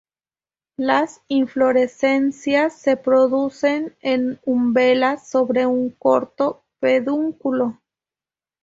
Las 0.79 1.21
inflorescencias 1.27 2.73
se 2.73 2.97
producen 2.97 3.95
en 4.01 4.39
umbelas 4.45 5.29
sobre 5.29 5.67
un 5.67 5.91
corto 5.91 6.63
pedúnculo. 6.79 7.77